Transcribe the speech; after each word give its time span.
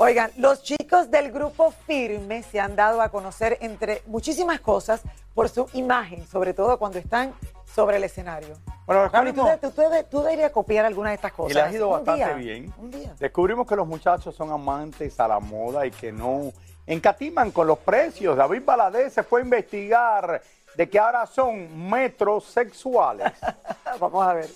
Oigan, 0.00 0.30
los 0.36 0.62
chicos 0.62 1.10
del 1.10 1.32
grupo 1.32 1.72
Firme 1.84 2.44
se 2.44 2.60
han 2.60 2.76
dado 2.76 3.02
a 3.02 3.08
conocer 3.08 3.58
entre 3.60 4.02
muchísimas 4.06 4.60
cosas 4.60 5.02
por 5.34 5.48
su 5.48 5.68
imagen, 5.72 6.24
sobre 6.24 6.54
todo 6.54 6.78
cuando 6.78 7.00
están 7.00 7.34
sobre 7.74 7.96
el 7.96 8.04
escenario. 8.04 8.56
Bueno, 8.86 9.08
Raúl, 9.08 9.34
tú, 9.34 9.44
tú, 9.60 9.70
tú, 9.72 9.82
tú 10.08 10.22
deberías 10.22 10.52
copiar 10.52 10.84
alguna 10.84 11.08
de 11.08 11.16
estas 11.16 11.32
cosas. 11.32 11.50
y 11.50 11.54
le 11.54 11.62
ha 11.62 11.72
ido 11.72 11.88
Un 11.88 11.92
bastante 11.94 12.24
día, 12.26 12.34
bien. 12.34 12.74
Un 12.78 12.90
día. 12.92 13.12
Descubrimos 13.18 13.66
que 13.66 13.74
los 13.74 13.88
muchachos 13.88 14.36
son 14.36 14.52
amantes 14.52 15.18
a 15.18 15.26
la 15.26 15.40
moda 15.40 15.84
y 15.84 15.90
que 15.90 16.12
no 16.12 16.52
encatiman 16.86 17.50
con 17.50 17.66
los 17.66 17.78
precios. 17.78 18.36
David 18.36 18.62
Baladés 18.64 19.12
se 19.12 19.24
fue 19.24 19.40
a 19.40 19.44
investigar 19.44 20.40
de 20.76 20.88
que 20.88 20.96
ahora 20.96 21.26
son 21.26 21.90
metrosexuales. 21.90 23.32
Vamos 23.98 24.24
a 24.24 24.32
ver. 24.32 24.48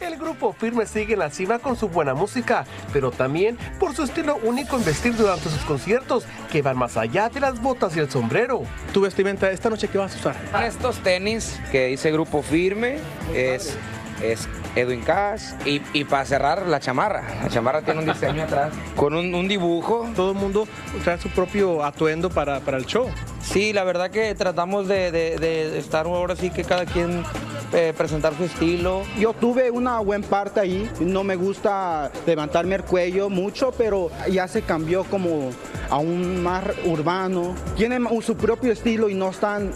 El 0.00 0.16
grupo 0.16 0.52
Firme 0.52 0.84
sigue 0.86 1.12
en 1.12 1.20
la 1.20 1.30
cima 1.30 1.58
con 1.60 1.76
su 1.76 1.88
buena 1.88 2.12
música, 2.14 2.64
pero 2.92 3.10
también 3.12 3.56
por 3.78 3.94
su 3.94 4.02
estilo 4.02 4.36
único 4.42 4.76
en 4.76 4.84
vestir 4.84 5.14
durante 5.16 5.48
sus 5.48 5.60
conciertos, 5.62 6.24
que 6.50 6.60
van 6.62 6.76
más 6.76 6.96
allá 6.96 7.28
de 7.28 7.38
las 7.40 7.60
botas 7.62 7.96
y 7.96 8.00
el 8.00 8.10
sombrero. 8.10 8.62
tu 8.92 9.00
vestimenta 9.02 9.50
esta 9.50 9.70
noche 9.70 9.88
que 9.88 9.98
vas 9.98 10.14
a 10.14 10.18
usar. 10.18 10.64
Estos 10.66 10.98
tenis 10.98 11.60
que 11.70 11.86
dice 11.86 12.10
Grupo 12.10 12.42
Firme 12.42 12.98
es, 13.32 13.76
es 14.22 14.48
Edwin 14.74 15.02
Cash 15.02 15.52
y, 15.66 15.80
y 15.92 16.04
para 16.04 16.24
cerrar 16.24 16.66
la 16.66 16.80
chamarra. 16.80 17.22
La 17.42 17.48
chamarra 17.48 17.82
tiene 17.82 18.00
un 18.00 18.06
diseño 18.06 18.42
atrás 18.44 18.72
con 18.96 19.14
un, 19.14 19.32
un 19.34 19.46
dibujo. 19.46 20.08
Todo 20.16 20.32
el 20.32 20.38
mundo 20.38 20.66
trae 21.04 21.18
su 21.18 21.28
propio 21.28 21.84
atuendo 21.84 22.28
para, 22.28 22.58
para 22.60 22.76
el 22.78 22.86
show. 22.86 23.08
Sí, 23.40 23.72
la 23.72 23.84
verdad 23.84 24.10
que 24.10 24.34
tratamos 24.34 24.88
de, 24.88 25.12
de- 25.12 25.38
de 25.38 25.78
estar 25.78 26.06
ahora 26.06 26.34
sí 26.34 26.50
que 26.50 26.64
cada 26.64 26.86
quien 26.86 27.22
eh, 27.72 27.94
presentar 27.96 28.36
su 28.36 28.44
estilo. 28.44 29.02
Yo 29.18 29.32
tuve 29.32 29.70
una 29.70 29.98
buena 30.00 30.26
parte 30.26 30.60
ahí, 30.60 30.90
no 31.00 31.24
me 31.24 31.36
gusta 31.36 32.10
levantarme 32.26 32.74
el 32.74 32.84
cuello 32.84 33.30
mucho, 33.30 33.72
pero 33.76 34.10
ya 34.30 34.46
se 34.46 34.62
cambió 34.62 35.04
como 35.04 35.50
a 35.88 35.98
un 35.98 36.42
más 36.42 36.64
urbano. 36.84 37.54
Tienen 37.76 38.06
su 38.22 38.36
propio 38.36 38.72
estilo 38.72 39.08
y 39.08 39.14
no 39.14 39.30
están 39.30 39.72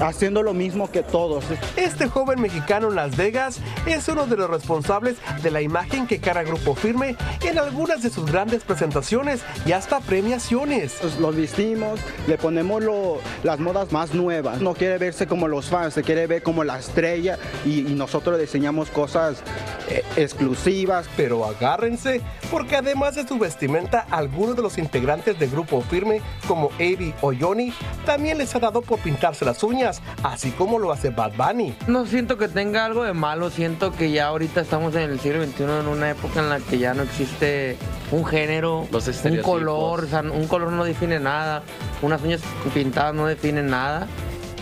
haciendo 0.00 0.42
lo 0.42 0.54
mismo 0.54 0.90
que 0.90 1.02
todos. 1.02 1.44
Este 1.76 2.08
joven 2.08 2.40
mexicano 2.40 2.88
en 2.88 2.96
Las 2.96 3.16
Vegas 3.16 3.58
es 3.86 4.08
uno 4.08 4.26
de 4.26 4.36
los 4.36 4.50
responsables 4.50 5.16
de 5.42 5.50
la 5.50 5.60
imagen 5.62 6.06
que 6.06 6.18
carga 6.20 6.42
Grupo 6.42 6.74
Firme 6.74 7.16
en 7.42 7.58
algunas 7.58 8.02
de 8.02 8.10
sus 8.10 8.30
grandes 8.30 8.62
presentaciones 8.64 9.40
y 9.66 9.72
hasta 9.72 10.00
premiaciones. 10.00 10.96
Pues 11.00 11.18
Los 11.18 11.36
vestimos, 11.36 12.00
le 12.26 12.38
ponemos 12.38 12.82
lo- 12.82 13.18
las 13.42 13.58
modas 13.60 13.92
más 13.92 14.14
nuevas. 14.14 14.60
No 14.60 14.74
quiere 14.74 14.98
verse 14.98 15.26
como 15.26 15.48
los 15.48 15.66
fans, 15.66 15.94
se 15.94 16.02
quiere 16.02 16.26
ver 16.26 16.42
como 16.42 16.64
la 16.64 16.78
estrella 16.78 17.38
y, 17.64 17.80
y 17.80 17.94
nosotros 17.94 18.38
diseñamos 18.40 18.90
cosas 18.90 19.42
eh, 19.88 20.02
exclusivas. 20.16 21.06
Pero 21.16 21.44
agárrense, 21.44 22.20
porque 22.50 22.76
además 22.76 23.14
de 23.16 23.26
su 23.26 23.38
vestimenta, 23.38 24.06
algunos 24.10 24.56
de 24.56 24.62
los 24.62 24.78
integrantes 24.78 25.38
de 25.38 25.46
Grupo 25.48 25.82
Firme, 25.82 26.20
como 26.46 26.70
Avi 26.76 27.14
o 27.20 27.32
Johnny, 27.38 27.72
también 28.06 28.38
les 28.38 28.54
ha 28.54 28.58
dado 28.58 28.80
por 28.82 28.98
pintarse 29.00 29.44
las 29.44 29.62
uñas, 29.62 29.89
así 30.22 30.50
como 30.50 30.78
lo 30.78 30.92
hace 30.92 31.10
Bad 31.10 31.32
Bunny. 31.36 31.74
No 31.86 32.06
siento 32.06 32.38
que 32.38 32.48
tenga 32.48 32.84
algo 32.84 33.04
de 33.04 33.12
malo, 33.12 33.50
siento 33.50 33.92
que 33.92 34.10
ya 34.10 34.26
ahorita 34.28 34.60
estamos 34.60 34.94
en 34.94 35.10
el 35.10 35.20
siglo 35.20 35.44
XXI, 35.44 35.62
en 35.64 35.88
una 35.88 36.10
época 36.10 36.40
en 36.40 36.48
la 36.48 36.60
que 36.60 36.78
ya 36.78 36.94
no 36.94 37.02
existe 37.02 37.76
un 38.10 38.24
género, 38.24 38.86
Los 38.90 39.06
un 39.24 39.38
color, 39.42 40.04
o 40.04 40.06
sea, 40.06 40.20
un 40.20 40.46
color 40.46 40.72
no 40.72 40.84
define 40.84 41.20
nada, 41.20 41.62
unas 42.02 42.22
uñas 42.22 42.40
pintadas 42.74 43.14
no 43.14 43.26
definen 43.26 43.68
nada. 43.68 44.06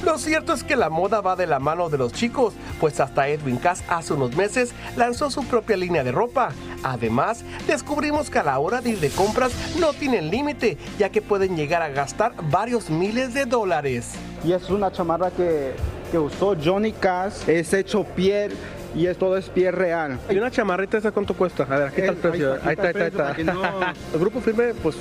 Lo 0.04 0.16
cierto 0.18 0.52
es 0.52 0.62
que 0.64 0.76
la 0.76 0.90
moda 0.90 1.20
va 1.20 1.36
de 1.36 1.46
la 1.46 1.58
mano 1.58 1.88
de 1.88 1.98
los 1.98 2.12
chicos, 2.12 2.54
pues 2.80 3.00
hasta 3.00 3.28
Edwin 3.28 3.56
Cass 3.56 3.82
hace 3.88 4.14
unos 4.14 4.36
meses 4.36 4.72
lanzó 4.96 5.30
su 5.30 5.44
propia 5.44 5.76
línea 5.76 6.04
de 6.04 6.12
ropa. 6.12 6.50
Además, 6.82 7.44
descubrimos 7.66 8.30
que 8.30 8.38
a 8.38 8.44
la 8.44 8.58
hora 8.58 8.80
de 8.80 8.90
ir 8.90 9.00
de 9.00 9.10
compras 9.10 9.52
no 9.78 9.92
tienen 9.92 10.30
límite, 10.30 10.78
ya 10.98 11.10
que 11.10 11.20
pueden 11.20 11.56
llegar 11.56 11.82
a 11.82 11.88
gastar 11.88 12.32
varios 12.50 12.90
miles 12.90 13.34
de 13.34 13.44
dólares. 13.44 14.12
Y 14.44 14.52
es 14.52 14.70
una 14.70 14.92
chamarra 14.92 15.30
que, 15.30 15.72
que 16.12 16.18
usó 16.18 16.56
Johnny 16.62 16.92
Cash, 16.92 17.48
es 17.48 17.72
hecho 17.74 18.04
piel 18.04 18.52
y 18.94 19.06
es, 19.06 19.18
todo 19.18 19.36
es 19.36 19.48
piel 19.48 19.72
real. 19.74 20.18
¿Y 20.30 20.38
una 20.38 20.50
chamarrita 20.50 20.96
esa 20.98 21.10
cuánto 21.10 21.34
cuesta? 21.34 21.64
A 21.64 21.78
ver, 21.78 21.88
aquí 21.88 22.00
está 22.00 22.12
el 22.12 22.18
Eh, 22.18 22.20
precio. 22.20 22.52
ahí 22.54 22.60
Ahí 22.64 22.72
está, 22.74 22.88
está, 22.90 22.98
ahí 23.04 23.06
está, 23.08 23.08
está 23.08 23.22
el 23.22 23.28
ahí 23.28 23.44
precio 23.44 23.60
para 23.62 23.90
está. 23.90 23.94
El 24.14 24.20
grupo 24.20 24.40
firme, 24.40 24.74
pues, 24.82 24.96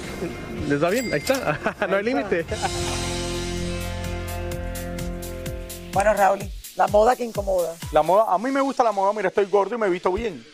les 0.68 0.84
va 0.84 0.90
bien. 0.90 1.14
Ahí 1.14 1.20
está. 1.20 1.60
No 1.88 1.96
hay 1.96 2.04
límite. 2.04 2.46
Bueno, 5.98 6.14
Raúl, 6.14 6.40
la 6.76 6.86
moda 6.90 7.16
que 7.16 7.24
incomoda. 7.24 7.74
La 7.92 8.04
moda, 8.04 8.26
a 8.32 8.38
mí 8.38 8.52
me 8.52 8.62
gusta 8.62 8.84
la 8.84 8.92
moda, 8.92 9.12
mira, 9.14 9.30
estoy 9.30 9.46
gordo 9.46 9.74
y 9.74 9.80
me 9.80 9.88
he 9.88 9.90
visto 9.90 10.12
bien. 10.12 10.46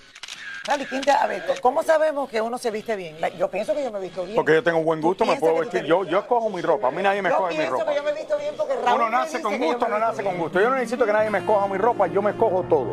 Raúl, 0.66 0.88
¿quién 0.88 1.02
te- 1.02 1.12
a 1.12 1.28
ver, 1.28 1.44
¿cómo 1.62 1.84
sabemos 1.84 2.30
que 2.30 2.40
uno 2.40 2.58
se 2.58 2.72
viste 2.72 2.96
bien? 2.96 3.20
La- 3.20 3.28
Yo 3.28 3.50
pienso 3.52 3.76
que 3.76 3.84
yo 3.84 3.92
me 3.92 4.00
he 4.00 4.04
visto 4.04 4.24
bien. 4.24 4.38
Porque 4.38 4.54
yo 4.54 4.64
tengo 4.64 4.82
buen 4.84 5.02
¿Tú 5.02 5.08
gusto, 5.08 5.26
me 5.26 5.32
piensas 5.34 5.42
puedo 5.42 5.56
que 5.56 5.66
tú 5.66 5.70
te 5.72 5.78
vestir. 5.80 5.90
Yo, 5.90 6.06
yo 6.06 6.20
escojo 6.20 6.50
mi 6.50 6.62
ropa, 6.62 6.88
a 6.88 6.92
mí 6.92 7.04
nadie 7.04 7.22
me 7.22 7.28
Yo 7.28 7.36
escoge 7.36 7.52
mi 7.52 7.58
pienso 7.58 7.74
ropa. 7.78 7.92
que 7.92 7.96
yo 7.98 8.04
me 8.04 8.10
he 8.12 8.14
visto 8.14 8.38
bien 8.38 8.54
porque 8.58 8.74
Raúl 8.76 8.96
Uno 8.96 9.06
me 9.06 9.12
nace 9.12 9.28
dice 9.32 9.42
con 9.42 9.52
que 9.52 9.60
yo 9.60 9.66
gusto, 9.66 9.86
me 9.86 9.90
no 9.90 9.96
he 9.96 10.00
visto 10.00 10.12
nace 10.12 10.24
con 10.24 10.32
bien. 10.32 10.44
gusto. 10.44 10.62
Yo 10.62 10.70
no 10.70 10.76
necesito 10.78 11.06
que 11.06 11.12
nadie 11.12 11.30
me 11.30 11.38
escoja 11.40 11.68
mi 11.68 11.78
ropa, 11.78 12.08
yo 12.08 12.22
me 12.22 12.32
escojo 12.32 12.64
todo. 12.70 12.86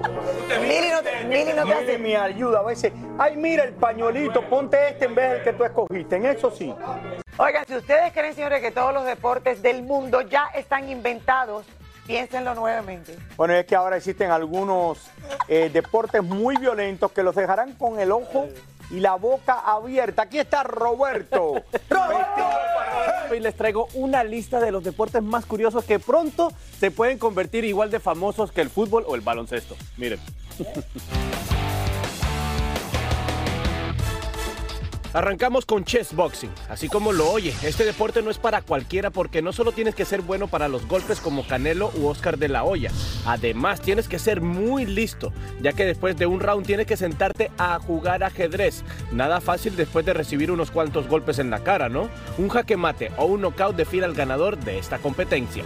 Mili 0.61 0.89
no 0.91 1.03
te, 1.05 1.25
Mili 1.27 1.53
no 1.53 1.63
te 1.63 1.71
Nadie 1.71 1.75
hace... 1.93 1.99
me 1.99 2.17
ayuda 2.17 2.59
a 2.59 2.63
veces. 2.65 2.93
Ay, 3.17 3.37
mira 3.37 3.63
el 3.63 3.75
pañuelito, 3.75 4.43
ponte 4.51 4.89
este 4.89 5.05
en 5.05 5.15
vez 5.15 5.31
del 5.35 5.43
que 5.45 5.53
tú 5.53 5.63
escogiste. 5.63 6.17
En 6.17 6.27
eso 6.27 6.51
sí. 6.51 6.75
Oigan, 7.37 7.65
si 7.69 7.77
ustedes 7.77 8.13
creen, 8.13 8.35
señores, 8.35 8.61
que 8.61 8.73
todos 8.73 8.93
los 8.93 9.05
deportes 9.05 9.63
del 9.63 9.85
mundo 9.85 10.23
ya 10.23 10.47
están 10.55 10.89
inventados, 10.89 11.65
piénsenlo 12.11 12.55
nuevamente. 12.57 13.17
Bueno, 13.37 13.55
es 13.55 13.65
que 13.67 13.77
ahora 13.77 13.97
existen 13.97 14.33
algunos 14.33 14.99
eh, 15.47 15.71
deportes 15.73 16.25
muy 16.25 16.57
violentos 16.57 17.13
que 17.13 17.23
los 17.23 17.37
dejarán 17.37 17.75
con 17.75 18.01
el 18.01 18.11
ojo 18.11 18.49
y 18.91 18.99
la 18.99 19.15
boca 19.15 19.61
abierta. 19.61 20.23
Aquí 20.23 20.41
está 20.41 20.65
Roberto. 20.65 21.53
Hoy 23.31 23.39
les 23.39 23.55
traigo 23.55 23.87
una 23.95 24.25
lista 24.25 24.59
de 24.59 24.73
los 24.73 24.83
deportes 24.83 25.23
más 25.23 25.47
curiosos 25.47 25.85
que 25.85 26.01
pronto 26.01 26.53
se 26.81 26.91
pueden 26.91 27.17
convertir 27.17 27.65
igual 27.65 27.93
de 27.93 28.01
famosos 28.01 28.51
que 28.51 28.61
el 28.61 28.71
fútbol 28.71 29.05
o 29.07 29.15
el 29.15 29.21
baloncesto. 29.21 29.77
Miren. 29.97 30.19
Arrancamos 35.13 35.67
con 35.67 35.85
chess 35.85 36.15
boxing. 36.15 36.51
Así 36.69 36.89
como 36.89 37.13
lo 37.13 37.31
oye, 37.31 37.53
este 37.63 37.85
deporte 37.85 38.23
no 38.23 38.31
es 38.31 38.39
para 38.39 38.63
cualquiera 38.63 39.11
porque 39.11 39.43
no 39.43 39.53
solo 39.53 39.73
tienes 39.73 39.95
que 39.95 40.05
ser 40.05 40.23
bueno 40.23 40.47
para 40.47 40.69
los 40.69 40.87
golpes 40.87 41.21
como 41.21 41.47
Canelo 41.47 41.91
u 41.97 42.07
Oscar 42.07 42.39
de 42.39 42.49
la 42.49 42.63
Hoya, 42.63 42.93
además 43.27 43.81
tienes 43.81 44.09
que 44.09 44.19
ser 44.19 44.41
muy 44.41 44.87
listo, 44.87 45.33
ya 45.61 45.73
que 45.73 45.85
después 45.85 46.17
de 46.17 46.27
un 46.27 46.41
round 46.41 46.65
tienes 46.65 46.87
que 46.87 46.97
sentarte 46.97 47.51
a 47.59 47.79
jugar 47.81 48.23
ajedrez. 48.23 48.85
Nada 49.11 49.41
fácil 49.41 49.75
después 49.75 50.07
de 50.07 50.15
recibir 50.15 50.51
unos 50.53 50.71
cuantos 50.71 51.09
golpes 51.09 51.39
en 51.39 51.51
la 51.51 51.61
cara, 51.61 51.89
¿no? 51.89 52.09
Un 52.39 52.49
jaque 52.49 52.77
mate 52.77 53.11
o 53.17 53.25
un 53.25 53.41
knockout 53.41 53.77
define 53.77 54.05
al 54.05 54.15
ganador 54.15 54.59
de 54.59 54.79
esta 54.79 54.99
competencia. 54.99 55.65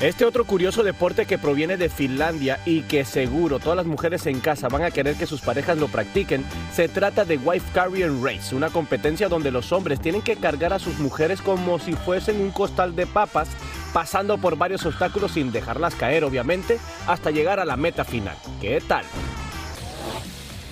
Este 0.00 0.24
otro 0.24 0.44
curioso 0.44 0.82
deporte 0.82 1.24
que 1.24 1.38
proviene 1.38 1.76
de 1.76 1.88
Finlandia 1.88 2.58
y 2.66 2.82
que 2.82 3.04
seguro 3.04 3.60
todas 3.60 3.76
las 3.76 3.86
mujeres 3.86 4.26
en 4.26 4.40
casa 4.40 4.68
van 4.68 4.82
a 4.82 4.90
querer 4.90 5.14
que 5.14 5.26
sus 5.26 5.40
parejas 5.40 5.78
lo 5.78 5.86
practiquen, 5.86 6.44
se 6.72 6.88
trata 6.88 7.24
de 7.24 7.38
Wife 7.38 7.66
Carrier 7.72 8.12
Race, 8.20 8.54
una 8.54 8.70
competencia 8.70 9.28
donde 9.28 9.52
los 9.52 9.72
hombres 9.72 10.00
tienen 10.00 10.20
que 10.20 10.36
cargar 10.36 10.72
a 10.72 10.80
sus 10.80 10.98
mujeres 10.98 11.40
como 11.40 11.78
si 11.78 11.92
fuesen 11.92 12.40
un 12.40 12.50
costal 12.50 12.96
de 12.96 13.06
papas, 13.06 13.48
pasando 13.92 14.36
por 14.38 14.58
varios 14.58 14.84
obstáculos 14.84 15.32
sin 15.32 15.52
dejarlas 15.52 15.94
caer 15.94 16.24
obviamente, 16.24 16.78
hasta 17.06 17.30
llegar 17.30 17.60
a 17.60 17.64
la 17.64 17.76
meta 17.76 18.04
final. 18.04 18.36
¿Qué 18.60 18.82
tal? 18.86 19.04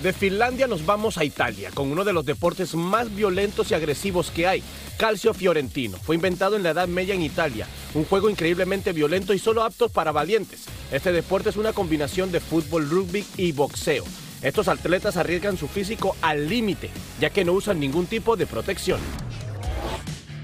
De 0.03 0.11
Finlandia 0.11 0.67
nos 0.67 0.85
vamos 0.85 1.17
a 1.17 1.23
Italia, 1.23 1.71
con 1.73 1.89
uno 1.89 2.03
de 2.03 2.11
los 2.11 2.25
deportes 2.25 2.75
más 2.75 3.15
violentos 3.15 3.71
y 3.71 3.73
agresivos 3.73 4.31
que 4.31 4.45
hay, 4.45 4.61
Calcio 4.97 5.33
Fiorentino. 5.33 5.97
Fue 5.97 6.17
inventado 6.17 6.57
en 6.57 6.63
la 6.63 6.71
Edad 6.71 6.89
Media 6.89 7.15
en 7.15 7.21
Italia, 7.21 7.65
un 7.93 8.03
juego 8.03 8.29
increíblemente 8.29 8.91
violento 8.91 9.33
y 9.33 9.39
solo 9.39 9.63
apto 9.63 9.87
para 9.87 10.11
valientes. 10.11 10.65
Este 10.91 11.13
deporte 11.13 11.51
es 11.51 11.55
una 11.55 11.71
combinación 11.71 12.33
de 12.33 12.41
fútbol, 12.41 12.89
rugby 12.89 13.25
y 13.37 13.53
boxeo. 13.53 14.03
Estos 14.41 14.67
atletas 14.67 15.15
arriesgan 15.15 15.55
su 15.55 15.69
físico 15.69 16.17
al 16.21 16.49
límite, 16.49 16.89
ya 17.21 17.29
que 17.29 17.45
no 17.45 17.53
usan 17.53 17.79
ningún 17.79 18.05
tipo 18.05 18.35
de 18.35 18.45
protección. 18.45 18.99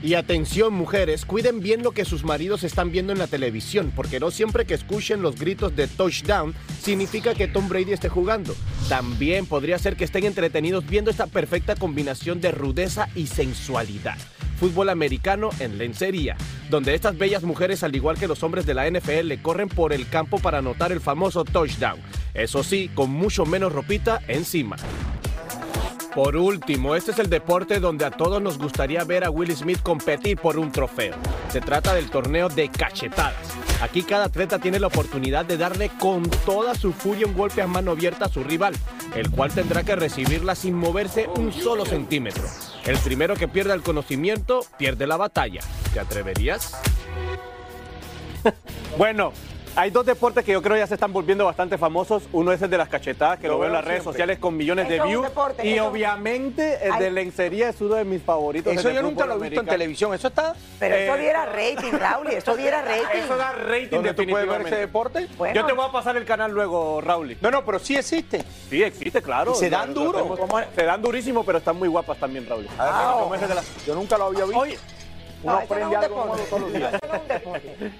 Y 0.01 0.13
atención 0.13 0.73
mujeres, 0.73 1.25
cuiden 1.25 1.59
bien 1.59 1.83
lo 1.83 1.91
que 1.91 2.05
sus 2.05 2.23
maridos 2.23 2.63
están 2.63 2.89
viendo 2.89 3.11
en 3.11 3.19
la 3.19 3.27
televisión, 3.27 3.91
porque 3.93 4.19
no 4.21 4.31
siempre 4.31 4.65
que 4.65 4.73
escuchen 4.73 5.21
los 5.21 5.37
gritos 5.37 5.75
de 5.75 5.87
touchdown 5.87 6.55
significa 6.81 7.35
que 7.35 7.49
Tom 7.49 7.67
Brady 7.67 7.91
esté 7.91 8.07
jugando. 8.07 8.55
También 8.87 9.45
podría 9.45 9.77
ser 9.77 9.97
que 9.97 10.05
estén 10.05 10.23
entretenidos 10.23 10.85
viendo 10.85 11.11
esta 11.11 11.27
perfecta 11.27 11.75
combinación 11.75 12.39
de 12.39 12.51
rudeza 12.51 13.09
y 13.13 13.27
sensualidad. 13.27 14.17
Fútbol 14.57 14.89
americano 14.89 15.49
en 15.59 15.77
lencería, 15.77 16.37
donde 16.69 16.93
estas 16.93 17.17
bellas 17.17 17.43
mujeres, 17.43 17.83
al 17.83 17.95
igual 17.95 18.17
que 18.17 18.27
los 18.27 18.41
hombres 18.43 18.65
de 18.65 18.73
la 18.73 18.89
NFL, 18.89 19.41
corren 19.41 19.67
por 19.67 19.91
el 19.91 20.07
campo 20.07 20.39
para 20.39 20.59
anotar 20.59 20.93
el 20.93 21.01
famoso 21.01 21.43
touchdown. 21.43 21.99
Eso 22.33 22.63
sí, 22.63 22.89
con 22.93 23.09
mucho 23.09 23.45
menos 23.45 23.73
ropita 23.73 24.21
encima. 24.27 24.77
Por 26.13 26.35
último, 26.35 26.95
este 26.95 27.11
es 27.11 27.19
el 27.19 27.29
deporte 27.29 27.79
donde 27.79 28.03
a 28.03 28.09
todos 28.09 28.41
nos 28.41 28.57
gustaría 28.57 29.03
ver 29.03 29.23
a 29.23 29.29
Will 29.29 29.55
Smith 29.55 29.81
competir 29.83 30.37
por 30.37 30.57
un 30.57 30.71
trofeo. 30.71 31.15
Se 31.49 31.61
trata 31.61 31.93
del 31.93 32.09
torneo 32.09 32.49
de 32.49 32.69
cachetadas. 32.69 33.35
Aquí 33.81 34.01
cada 34.01 34.25
atleta 34.25 34.57
tiene 34.57 34.79
la 34.79 34.87
oportunidad 34.87 35.45
de 35.45 35.57
darle 35.57 35.91
con 35.99 36.23
toda 36.45 36.73
su 36.73 36.93
furia 36.93 37.27
un 37.27 37.35
golpe 37.35 37.61
a 37.61 37.67
mano 37.67 37.91
abierta 37.91 38.25
a 38.25 38.29
su 38.29 38.43
rival, 38.43 38.73
el 39.15 39.29
cual 39.29 39.51
tendrá 39.51 39.83
que 39.83 39.95
recibirla 39.95 40.55
sin 40.55 40.73
moverse 40.73 41.29
un 41.35 41.53
solo 41.53 41.85
centímetro. 41.85 42.43
El 42.85 42.97
primero 42.97 43.35
que 43.35 43.47
pierda 43.47 43.75
el 43.75 43.83
conocimiento 43.83 44.65
pierde 44.77 45.05
la 45.05 45.15
batalla. 45.15 45.61
¿Te 45.93 45.99
atreverías? 45.99 46.75
bueno, 48.97 49.31
hay 49.79 49.91
dos 49.91 50.05
deportes 50.05 50.43
que 50.43 50.51
yo 50.51 50.61
creo 50.61 50.75
ya 50.75 50.85
se 50.87 50.95
están 50.95 51.13
volviendo 51.13 51.45
bastante 51.45 51.77
famosos. 51.77 52.23
Uno 52.33 52.51
es 52.51 52.61
el 52.61 52.69
de 52.69 52.77
las 52.77 52.89
cachetadas, 52.89 53.39
que 53.39 53.47
lo, 53.47 53.53
Lo 53.53 53.59
veo 53.59 53.67
en 53.67 53.73
las 53.73 53.83
redes 53.85 54.03
siempre. 54.03 54.11
sociales 54.13 54.39
con 54.39 54.57
millones 54.57 54.89
de 54.89 54.95
Eso 54.97 55.05
views. 55.05 55.23
deporte, 55.23 55.65
y 55.65 55.73
eso- 55.75 55.87
obviamente 55.87 56.85
el 56.85 56.99
de 56.99 57.11
lencería 57.11 57.69
es 57.69 57.79
uno 57.79 57.95
de 57.95 58.03
mis 58.03 58.21
favoritos. 58.21 58.73
Eso 58.73 58.89
yo 58.89 59.01
nunca 59.01 59.25
lo 59.25 59.35
he 59.37 59.39
visto 59.39 59.61
en 59.61 59.67
televisión. 59.67 60.13
¿Eso 60.13 60.27
está? 60.27 60.53
Pero 60.79 60.95
eso 60.95 61.15
Eh, 61.15 61.19
diera 61.19 61.45
rating, 61.45 61.91
Raúl, 61.97 62.27
eso 62.27 62.57
diera 62.57 62.81
rating. 62.83 63.19
Eso 63.23 63.37
da 63.37 63.53
rating 63.53 63.87
¿Dónde 63.91 64.13
tú 64.13 64.25
puedes 64.27 64.47
ver 64.49 64.61
ese 64.63 64.75
deporte? 64.75 65.27
Bueno. 65.37 65.55
Yo 65.55 65.65
te 65.65 65.71
voy 65.71 65.85
a 65.87 65.91
pasar 65.93 66.17
el 66.17 66.25
canal 66.25 66.51
luego, 66.51 66.99
Raúl. 66.99 67.37
No, 67.39 67.49
no, 67.49 67.63
pero 67.63 67.79
sí 67.79 67.95
existe. 67.95 68.43
Sí, 68.69 68.83
existe, 68.83 69.21
claro. 69.21 69.53
¿Y 69.53 69.55
se 69.55 69.69
dan 69.69 69.93
lo 69.93 70.01
duro? 70.01 70.35
tenemos- 70.35 70.63
Se 70.75 70.83
dan 70.83 71.01
durísimo, 71.01 71.45
pero 71.45 71.59
están 71.59 71.77
muy 71.77 71.87
guapas 71.87 72.17
también, 72.17 72.45
Raúl. 72.47 72.67
A 72.77 72.83
ver, 72.83 72.93
Ah, 72.93 73.15
¿cómo 73.21 73.33
es 73.35 73.41
el 73.41 73.47
de 73.49 73.55
Yo 73.87 73.95
nunca 73.95 74.17
lo 74.17 74.25
había 74.25 74.43
visto. 74.43 74.59
Oye, 74.59 74.75
No, 74.75 75.51
Uno 75.51 75.53
no 75.53 75.59
aprende 75.59 75.83
es 75.83 75.87
un 75.87 76.03
algo 76.03 76.15
nuevo 76.17 76.35
deporte. 76.35 76.49
todos 76.49 76.61
los 76.63 76.73
días. 76.73 76.93
Eso 76.95 77.07
no 77.07 77.15
es 77.15 77.21
un 77.21 77.27
deporte. 77.29 77.99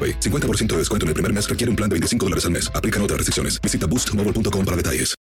AroPay. 0.01 0.19
50% 0.19 0.67
de 0.67 0.77
descuento 0.77 1.05
en 1.05 1.09
el 1.09 1.13
primer 1.13 1.33
mes 1.33 1.47
requiere 1.47 1.69
un 1.69 1.75
plan 1.75 1.89
de 1.89 1.95
25 1.95 2.25
dólares 2.25 2.45
al 2.45 2.51
mes. 2.51 2.71
Aplican 2.73 3.01
otras 3.01 3.17
restricciones. 3.17 3.61
Visita 3.61 3.87
boostmobile.com 3.87 4.65
para 4.65 4.77
detalles. 4.77 5.15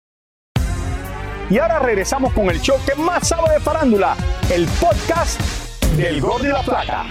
Y 1.50 1.58
ahora 1.58 1.78
regresamos 1.78 2.32
con 2.34 2.50
el 2.50 2.60
show 2.60 2.76
que 2.86 2.94
más 3.00 3.26
sabe 3.26 3.54
de 3.54 3.60
farándula, 3.60 4.14
el 4.52 4.66
podcast 4.78 5.40
del 5.96 6.20
Gol 6.20 6.42
de 6.42 6.50
la 6.50 6.62
Plata. 6.62 7.06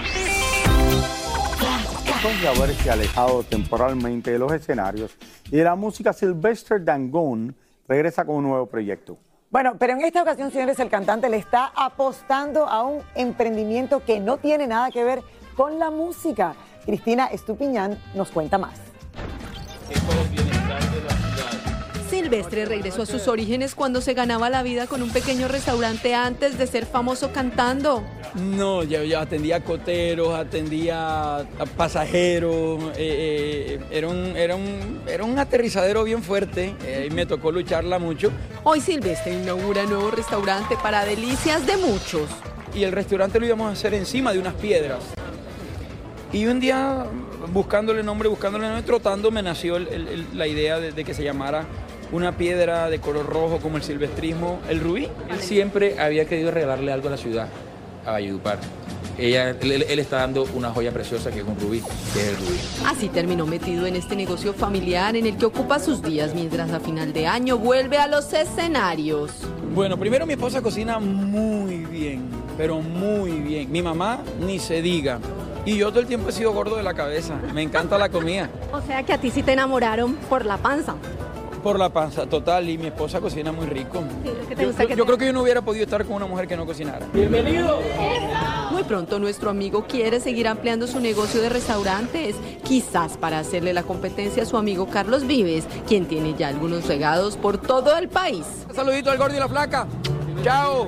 Después 2.06 2.40
de 2.40 2.48
haberse 2.48 2.90
alejado 2.90 3.42
temporalmente 3.42 4.30
de 4.30 4.38
los 4.38 4.52
escenarios 4.52 5.16
y 5.46 5.56
de 5.56 5.64
la 5.64 5.74
música, 5.74 6.12
Sylvester 6.12 6.84
Dangond 6.84 7.52
regresa 7.88 8.24
con 8.24 8.36
un 8.36 8.44
nuevo 8.44 8.66
proyecto. 8.66 9.18
Bueno, 9.50 9.74
pero 9.76 9.94
en 9.94 10.02
esta 10.02 10.22
ocasión, 10.22 10.52
señores, 10.52 10.78
el 10.78 10.88
cantante 10.88 11.28
le 11.28 11.38
está 11.38 11.72
apostando 11.74 12.68
a 12.68 12.84
un 12.84 13.02
emprendimiento 13.16 14.04
que 14.04 14.20
no 14.20 14.36
tiene 14.36 14.68
nada 14.68 14.92
que 14.92 15.02
ver 15.02 15.22
con 15.56 15.80
la 15.80 15.90
música. 15.90 16.54
Cristina 16.88 17.26
Estupiñán 17.26 17.98
nos 18.14 18.30
cuenta 18.30 18.56
más. 18.56 18.78
Silvestre 22.08 22.64
regresó 22.64 23.02
a 23.02 23.06
sus 23.06 23.28
orígenes 23.28 23.74
cuando 23.74 24.00
se 24.00 24.14
ganaba 24.14 24.48
la 24.48 24.62
vida 24.62 24.86
con 24.86 25.02
un 25.02 25.10
pequeño 25.10 25.48
restaurante 25.48 26.14
antes 26.14 26.56
de 26.56 26.66
ser 26.66 26.86
famoso 26.86 27.30
cantando. 27.30 28.02
No, 28.36 28.84
yo, 28.84 29.04
yo 29.04 29.20
atendía 29.20 29.62
coteros, 29.62 30.34
atendía 30.34 31.40
a 31.40 31.66
pasajeros, 31.76 32.82
eh, 32.96 33.76
eh, 33.76 33.80
era, 33.90 34.08
un, 34.08 34.34
era, 34.34 34.56
un, 34.56 35.02
era 35.06 35.24
un 35.24 35.38
aterrizadero 35.38 36.04
bien 36.04 36.22
fuerte 36.22 36.74
eh, 36.86 37.08
y 37.10 37.14
me 37.14 37.26
tocó 37.26 37.52
lucharla 37.52 37.98
mucho. 37.98 38.32
Hoy 38.64 38.80
Silvestre 38.80 39.34
inaugura 39.34 39.84
nuevo 39.84 40.10
restaurante 40.10 40.74
para 40.82 41.04
delicias 41.04 41.66
de 41.66 41.76
muchos. 41.76 42.30
Y 42.74 42.84
el 42.84 42.92
restaurante 42.92 43.38
lo 43.38 43.44
íbamos 43.44 43.68
a 43.68 43.72
hacer 43.72 43.92
encima 43.92 44.32
de 44.32 44.38
unas 44.38 44.54
piedras. 44.54 45.17
Y 46.32 46.46
un 46.46 46.60
día, 46.60 47.06
buscándole 47.52 48.02
nombre, 48.02 48.28
buscándole 48.28 48.66
nombre, 48.66 48.82
trotando, 48.82 49.30
me 49.30 49.42
nació 49.42 49.76
el- 49.76 49.88
el- 49.88 50.08
el- 50.08 50.26
la 50.38 50.46
idea 50.46 50.78
de, 50.78 50.92
de 50.92 51.04
que 51.04 51.14
se 51.14 51.24
llamara 51.24 51.64
una 52.12 52.32
piedra 52.36 52.90
de 52.90 52.98
color 53.00 53.26
rojo 53.26 53.58
como 53.58 53.76
el 53.78 53.82
silvestrismo, 53.82 54.60
el 54.68 54.80
rubí. 54.80 55.08
Él 55.30 55.40
siempre 55.40 55.98
había 55.98 56.26
querido 56.26 56.50
regalarle 56.50 56.92
algo 56.92 57.08
a 57.08 57.12
la 57.12 57.16
ciudad. 57.16 57.48
a 58.06 58.12
Valledupar. 58.12 58.58
Ella, 59.18 59.50
él, 59.50 59.84
él 59.86 59.98
está 59.98 60.18
dando 60.18 60.46
una 60.54 60.70
joya 60.70 60.92
preciosa 60.92 61.30
que 61.30 61.40
es 61.40 61.44
un 61.44 61.58
rubí, 61.60 61.82
que 62.14 62.20
es 62.20 62.28
el 62.28 62.36
rubí. 62.36 62.58
Así 62.86 63.08
terminó 63.08 63.44
metido 63.46 63.84
en 63.84 63.96
este 63.96 64.16
negocio 64.16 64.54
familiar 64.54 65.14
en 65.16 65.26
el 65.26 65.36
que 65.36 65.44
ocupa 65.44 65.78
sus 65.78 66.00
días 66.00 66.34
mientras 66.34 66.70
a 66.72 66.80
final 66.80 67.12
de 67.12 67.26
año 67.26 67.58
vuelve 67.58 67.98
a 67.98 68.06
los 68.06 68.32
escenarios. 68.32 69.30
Bueno, 69.74 69.98
primero 69.98 70.24
mi 70.24 70.34
esposa 70.34 70.62
cocina 70.62 70.98
muy 70.98 71.84
bien, 71.84 72.22
pero 72.56 72.80
muy 72.80 73.32
bien. 73.32 73.70
Mi 73.70 73.82
mamá 73.82 74.20
ni 74.40 74.58
se 74.58 74.80
diga. 74.80 75.18
Y 75.68 75.76
yo 75.76 75.88
todo 75.90 76.00
el 76.00 76.06
tiempo 76.06 76.30
he 76.30 76.32
sido 76.32 76.52
gordo 76.52 76.76
de 76.76 76.82
la 76.82 76.94
cabeza. 76.94 77.34
Me 77.52 77.62
encanta 77.62 77.98
la 77.98 78.08
comida. 78.08 78.48
O 78.72 78.80
sea 78.80 79.02
que 79.02 79.12
a 79.12 79.18
ti 79.18 79.30
sí 79.30 79.42
te 79.42 79.52
enamoraron 79.52 80.14
por 80.14 80.46
la 80.46 80.56
panza. 80.56 80.94
Por 81.62 81.78
la 81.78 81.90
panza, 81.90 82.26
total. 82.26 82.68
Y 82.70 82.78
mi 82.78 82.86
esposa 82.86 83.20
cocina 83.20 83.52
muy 83.52 83.66
rico. 83.66 84.02
que 84.48 84.54
te 84.56 84.62
Yo, 84.62 84.68
gusta 84.68 84.82
yo- 84.84 84.88
que 84.88 84.96
yo 84.96 85.02
te- 85.04 85.06
creo 85.06 85.18
que 85.18 85.26
yo 85.26 85.32
no 85.34 85.42
hubiera 85.42 85.60
podido 85.60 85.84
estar 85.84 86.04
con 86.06 86.16
una 86.16 86.26
mujer 86.26 86.46
que 86.48 86.56
no 86.56 86.64
cocinara. 86.64 87.06
¡Bienvenido! 87.12 87.80
Muy 88.70 88.82
pronto 88.84 89.18
nuestro 89.18 89.50
amigo 89.50 89.84
quiere 89.86 90.20
seguir 90.20 90.48
ampliando 90.48 90.86
su 90.86 91.00
negocio 91.00 91.42
de 91.42 91.48
restaurantes, 91.50 92.36
quizás 92.64 93.16
para 93.18 93.38
hacerle 93.40 93.72
la 93.74 93.82
competencia 93.82 94.44
a 94.44 94.46
su 94.46 94.56
amigo 94.56 94.86
Carlos 94.86 95.26
Vives, 95.26 95.66
quien 95.86 96.06
tiene 96.06 96.34
ya 96.38 96.48
algunos 96.48 96.86
regados 96.86 97.36
por 97.36 97.58
todo 97.58 97.96
el 97.98 98.08
país. 98.08 98.46
Saludito 98.74 99.10
al 99.10 99.18
gordo 99.18 99.36
y 99.36 99.40
la 99.40 99.48
flaca. 99.48 99.86
Chao. 100.44 100.86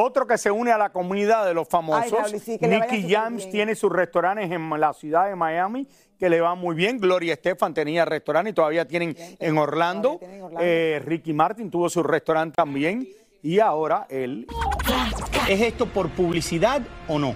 Otro 0.00 0.28
que 0.28 0.38
se 0.38 0.48
une 0.48 0.70
a 0.70 0.78
la 0.78 0.90
comunidad 0.90 1.44
de 1.44 1.54
los 1.54 1.66
famosos, 1.66 2.32
Ay, 2.32 2.38
sí, 2.38 2.56
Nicky 2.60 3.12
Jams 3.12 3.50
tiene 3.50 3.74
sus 3.74 3.90
restaurantes 3.90 4.48
en 4.48 4.70
la 4.78 4.92
ciudad 4.92 5.28
de 5.28 5.34
Miami 5.34 5.88
que 6.16 6.30
le 6.30 6.40
va 6.40 6.54
muy 6.54 6.76
bien. 6.76 6.98
Gloria 6.98 7.32
Estefan 7.32 7.74
tenía 7.74 8.04
restaurante 8.04 8.50
y 8.50 8.52
todavía 8.52 8.86
tienen 8.86 9.16
en 9.40 9.58
Orlando. 9.58 10.20
Eh, 10.60 11.02
Ricky 11.04 11.32
Martin 11.32 11.68
tuvo 11.68 11.88
su 11.88 12.04
restaurante 12.04 12.54
también 12.54 13.08
y 13.42 13.58
ahora 13.58 14.06
él. 14.08 14.46
¿Es 15.48 15.60
esto 15.60 15.86
por 15.86 16.10
publicidad 16.10 16.80
o 17.08 17.18
no? 17.18 17.34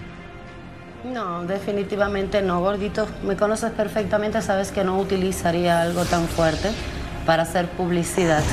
No, 1.03 1.43
definitivamente 1.43 2.41
no, 2.41 2.61
gordito. 2.61 3.07
Me 3.25 3.35
conoces 3.35 3.71
perfectamente, 3.71 4.41
sabes 4.41 4.71
que 4.71 4.85
no 4.85 4.97
utilizaría 4.99 5.81
algo 5.81 6.05
tan 6.05 6.29
fuerte 6.29 6.69
para 7.25 7.43
hacer 7.43 7.67
publicidad. 7.71 8.43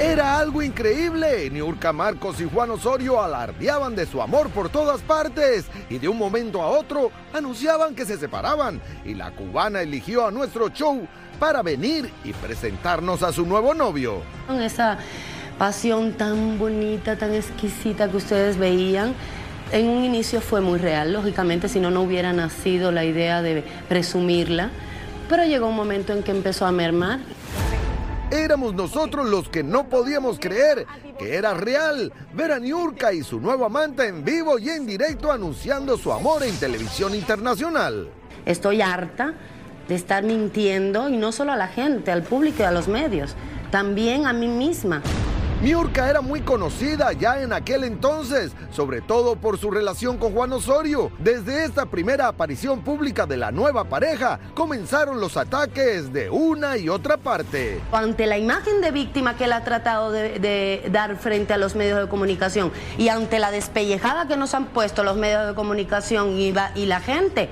Era 0.00 0.38
algo 0.38 0.62
increíble. 0.62 1.50
Niurka 1.50 1.92
Marcos 1.92 2.40
y 2.40 2.44
Juan 2.44 2.70
Osorio 2.70 3.20
alardeaban 3.20 3.96
de 3.96 4.06
su 4.06 4.22
amor 4.22 4.48
por 4.50 4.68
todas 4.68 5.00
partes 5.00 5.66
y 5.90 5.98
de 5.98 6.06
un 6.06 6.16
momento 6.16 6.62
a 6.62 6.68
otro 6.68 7.10
anunciaban 7.32 7.96
que 7.96 8.04
se 8.04 8.16
separaban 8.16 8.80
y 9.04 9.14
la 9.14 9.32
cubana 9.32 9.80
eligió 9.80 10.24
a 10.24 10.30
nuestro 10.30 10.68
show 10.68 11.04
para 11.40 11.62
venir 11.62 12.12
y 12.22 12.32
presentarnos 12.32 13.24
a 13.24 13.32
su 13.32 13.44
nuevo 13.44 13.74
novio. 13.74 14.22
Con 14.46 14.62
esa 14.62 14.98
pasión 15.58 16.12
tan 16.12 16.60
bonita, 16.60 17.16
tan 17.16 17.34
exquisita 17.34 18.08
que 18.08 18.18
ustedes 18.18 18.56
veían, 18.56 19.14
en 19.72 19.88
un 19.88 20.04
inicio 20.04 20.40
fue 20.40 20.60
muy 20.60 20.78
real, 20.78 21.12
lógicamente, 21.12 21.68
si 21.68 21.80
no, 21.80 21.90
no 21.90 22.02
hubiera 22.02 22.32
nacido 22.32 22.92
la 22.92 23.04
idea 23.04 23.42
de 23.42 23.64
presumirla. 23.88 24.70
Pero 25.28 25.44
llegó 25.44 25.66
un 25.66 25.76
momento 25.76 26.12
en 26.12 26.22
que 26.22 26.30
empezó 26.30 26.64
a 26.64 26.72
mermar. 26.72 27.18
Éramos 28.30 28.74
nosotros 28.74 29.26
los 29.26 29.48
que 29.48 29.62
no 29.62 29.88
podíamos 29.88 30.38
creer 30.38 30.86
que 31.18 31.36
era 31.36 31.54
real 31.54 32.12
ver 32.34 32.52
a 32.52 32.58
Niurka 32.58 33.12
y 33.14 33.22
su 33.22 33.40
nuevo 33.40 33.64
amante 33.64 34.06
en 34.06 34.22
vivo 34.22 34.58
y 34.58 34.68
en 34.68 34.86
directo 34.86 35.32
anunciando 35.32 35.96
su 35.96 36.12
amor 36.12 36.42
en 36.42 36.54
televisión 36.56 37.14
internacional. 37.14 38.10
Estoy 38.44 38.82
harta 38.82 39.32
de 39.88 39.94
estar 39.94 40.24
mintiendo 40.24 41.08
y 41.08 41.16
no 41.16 41.32
solo 41.32 41.52
a 41.52 41.56
la 41.56 41.68
gente, 41.68 42.10
al 42.10 42.22
público 42.22 42.58
y 42.60 42.66
a 42.66 42.70
los 42.70 42.86
medios, 42.86 43.34
también 43.70 44.26
a 44.26 44.34
mí 44.34 44.46
misma. 44.46 45.02
Niurka 45.60 46.08
era 46.08 46.20
muy 46.20 46.42
conocida 46.42 47.12
ya 47.12 47.42
en 47.42 47.52
aquel 47.52 47.82
entonces, 47.82 48.52
sobre 48.70 49.00
todo 49.00 49.34
por 49.34 49.58
su 49.58 49.72
relación 49.72 50.16
con 50.16 50.32
Juan 50.32 50.52
Osorio. 50.52 51.10
Desde 51.18 51.64
esta 51.64 51.86
primera 51.86 52.28
aparición 52.28 52.82
pública 52.82 53.26
de 53.26 53.36
la 53.36 53.50
nueva 53.50 53.82
pareja, 53.82 54.38
comenzaron 54.54 55.20
los 55.20 55.36
ataques 55.36 56.12
de 56.12 56.30
una 56.30 56.76
y 56.76 56.88
otra 56.88 57.16
parte. 57.16 57.80
Ante 57.90 58.26
la 58.26 58.38
imagen 58.38 58.80
de 58.80 58.92
víctima 58.92 59.36
que 59.36 59.46
él 59.46 59.52
ha 59.52 59.64
tratado 59.64 60.12
de, 60.12 60.88
dar 60.92 61.16
frente 61.16 61.54
a 61.54 61.58
los 61.58 61.74
medios 61.74 61.98
de 61.98 62.06
comunicación 62.06 62.70
y 62.96 63.08
ante 63.08 63.40
la 63.40 63.50
despellejada 63.50 64.28
que 64.28 64.36
nos 64.36 64.54
han 64.54 64.66
puesto 64.66 65.02
los 65.02 65.16
medios 65.16 65.44
de 65.44 65.54
comunicación 65.56 66.38
y 66.38 66.52
la 66.52 67.00
gente, 67.00 67.48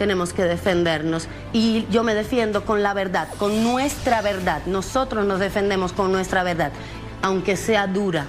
tenemos 0.00 0.32
que 0.32 0.44
defendernos. 0.44 1.28
Y 1.52 1.86
yo 1.90 2.04
me 2.04 2.14
defiendo 2.14 2.64
con 2.64 2.82
la 2.82 2.94
verdad, 2.94 3.28
con 3.38 3.62
nuestra 3.62 4.22
verdad. 4.22 4.62
Nosotros 4.64 5.26
nos 5.26 5.40
defendemos 5.40 5.92
con 5.92 6.10
nuestra 6.10 6.42
verdad, 6.42 6.72
aunque 7.22 7.56
sea 7.56 7.86
dura. 7.86 8.26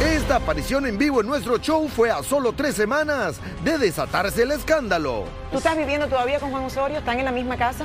Esta 0.00 0.36
aparición 0.36 0.86
en 0.86 0.96
vivo 0.96 1.20
en 1.20 1.26
nuestro 1.26 1.58
show 1.58 1.88
fue 1.88 2.10
a 2.10 2.22
solo 2.22 2.52
tres 2.52 2.74
semanas 2.74 3.40
de 3.64 3.78
desatarse 3.78 4.42
el 4.42 4.52
escándalo. 4.52 5.24
¿Tú 5.50 5.58
estás 5.58 5.76
viviendo 5.76 6.06
todavía 6.06 6.38
con 6.38 6.50
Juan 6.50 6.64
Osorio? 6.64 6.98
¿Están 6.98 7.18
en 7.18 7.24
la 7.24 7.32
misma 7.32 7.56
casa? 7.56 7.84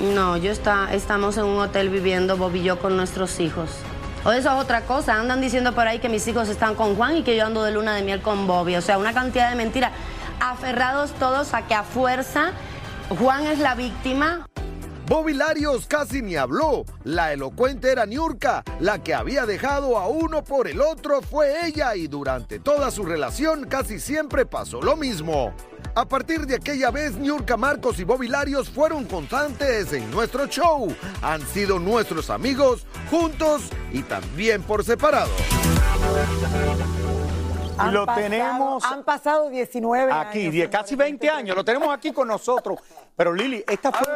No, 0.00 0.36
yo 0.36 0.50
está, 0.50 0.92
estamos 0.94 1.36
en 1.36 1.44
un 1.44 1.58
hotel 1.60 1.90
viviendo 1.90 2.36
Bob 2.36 2.54
y 2.56 2.62
yo 2.62 2.78
con 2.78 2.96
nuestros 2.96 3.40
hijos. 3.40 3.70
O 4.24 4.32
eso 4.32 4.50
es 4.50 4.54
otra 4.56 4.82
cosa, 4.86 5.20
andan 5.20 5.42
diciendo 5.42 5.74
por 5.74 5.86
ahí 5.86 5.98
que 5.98 6.08
mis 6.08 6.26
hijos 6.26 6.48
están 6.48 6.74
con 6.74 6.96
Juan 6.96 7.18
y 7.18 7.22
que 7.22 7.36
yo 7.36 7.44
ando 7.44 7.62
de 7.62 7.72
luna 7.72 7.94
de 7.94 8.02
miel 8.02 8.22
con 8.22 8.46
Bobby. 8.46 8.76
O 8.76 8.80
sea, 8.80 8.96
una 8.96 9.12
cantidad 9.12 9.50
de 9.50 9.56
mentiras. 9.56 9.92
Aferrados 10.40 11.12
todos 11.12 11.52
a 11.52 11.66
que 11.66 11.74
a 11.74 11.82
fuerza 11.84 12.52
Juan 13.18 13.46
es 13.46 13.58
la 13.58 13.74
víctima. 13.74 14.46
Bobby 15.06 15.34
Larios 15.34 15.86
casi 15.86 16.22
ni 16.22 16.36
habló. 16.36 16.84
La 17.04 17.32
elocuente 17.32 17.92
era 17.92 18.06
Niurka. 18.06 18.62
La 18.80 19.02
que 19.02 19.14
había 19.14 19.44
dejado 19.44 19.98
a 19.98 20.08
uno 20.08 20.42
por 20.42 20.66
el 20.66 20.80
otro 20.80 21.20
fue 21.20 21.66
ella 21.66 21.94
y 21.94 22.06
durante 22.06 22.58
toda 22.58 22.90
su 22.90 23.04
relación 23.04 23.64
casi 23.68 24.00
siempre 24.00 24.46
pasó 24.46 24.80
lo 24.80 24.96
mismo. 24.96 25.52
A 25.94 26.06
partir 26.06 26.46
de 26.46 26.56
aquella 26.56 26.90
vez, 26.90 27.14
Niurka 27.16 27.56
Marcos 27.56 28.00
y 28.00 28.04
Bobby 28.04 28.26
Larios 28.28 28.68
fueron 28.70 29.04
constantes 29.04 29.92
en 29.92 30.10
nuestro 30.10 30.46
show. 30.46 30.92
Han 31.22 31.46
sido 31.48 31.78
nuestros 31.78 32.30
amigos 32.30 32.86
juntos 33.10 33.62
y 33.92 34.02
también 34.02 34.62
por 34.62 34.84
separado. 34.84 35.30
Lo 37.90 38.06
tenemos 38.06 38.84
Han 38.84 39.02
pasado 39.04 39.50
19 39.50 40.12
aquí, 40.12 40.40
años. 40.42 40.52
die- 40.52 40.70
casi 40.70 40.96
20 40.96 41.28
años, 41.28 41.56
lo 41.56 41.64
tenemos 41.64 41.92
aquí 41.94 42.12
con 42.12 42.26
nosotros. 42.28 42.78
Pero 43.16 43.32
Lili, 43.32 43.64
esta 43.68 43.92
fue 43.92 44.06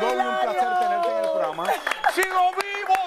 Bobby, 0.00 0.20
un 0.20 0.40
placer 0.40 0.78
tenerte 0.78 1.10
en 1.10 1.16
el 1.24 1.30
programa. 1.30 1.64
¡Sigo! 2.14 2.52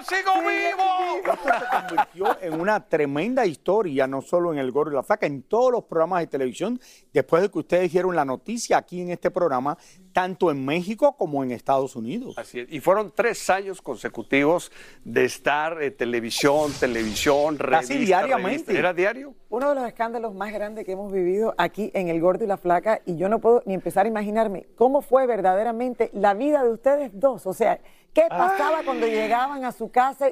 ¡Sigo 0.08 0.32
vivo! 0.42 1.34
Esto 1.34 1.50
se 1.60 1.88
convirtió 1.88 2.38
en 2.42 2.62
una 2.62 2.80
tremenda 2.88 3.46
historia, 3.46 4.06
no 4.06 4.22
solo 4.22 4.54
en 4.54 4.60
El 4.60 4.72
Gordo 4.72 4.92
y 4.92 4.96
la 4.96 5.04
Flaca, 5.04 5.26
en 5.26 5.42
todos 5.42 5.72
los 5.72 5.84
programas 5.86 6.20
de 6.20 6.28
televisión, 6.28 6.80
después 7.12 7.42
de 7.42 7.50
que 7.50 7.58
ustedes 7.60 7.84
dijeron 7.84 8.16
la 8.16 8.24
noticia 8.24 8.78
aquí 8.78 9.02
en 9.02 9.10
este 9.10 9.32
programa, 9.32 9.78
tanto 10.14 10.52
en 10.52 10.64
México 10.64 11.16
como 11.18 11.44
en 11.44 11.52
Estados 11.52 11.96
Unidos. 11.96 12.38
Así 12.38 12.60
es. 12.60 12.68
Y 12.72 12.82
fueron 12.82 13.14
tres 13.16 13.50
años 13.50 13.82
consecutivos 13.82 14.72
de 15.04 15.26
estar 15.26 15.82
en 15.82 15.98
televisión, 15.98 16.72
televisión, 16.80 17.58
revista, 17.58 17.94
Casi 17.94 18.06
diariamente. 18.06 18.50
revista. 18.52 18.74
Era 18.74 18.94
diario. 18.94 19.34
Uno 19.50 19.70
de 19.70 19.76
los 19.76 19.88
escándalos 19.88 20.36
más 20.36 20.54
grandes 20.54 20.86
que 20.86 20.92
hemos 20.92 21.12
vivido 21.12 21.56
aquí 21.58 21.90
en 21.96 22.10
El 22.10 22.22
Gordo 22.22 22.44
y 22.44 22.48
la 22.48 22.58
Flaca, 22.58 23.02
y 23.06 23.18
yo 23.18 23.28
no 23.28 23.40
puedo 23.40 23.64
ni 23.66 23.74
empezar 23.74 24.06
a 24.06 24.10
imaginarme 24.10 24.68
cómo 24.76 25.02
fue 25.02 25.26
verdaderamente 25.26 26.12
la 26.14 26.34
vida 26.36 26.64
de 26.64 26.70
ustedes 26.72 27.12
dos. 27.14 27.48
O 27.48 27.54
sea, 27.54 27.80
¿qué 28.16 28.26
pasaba 28.30 28.82
cuando 28.84 29.06
llegaban 29.06 29.64
a 29.66 29.72
su 29.72 29.92
casa, 29.92 30.30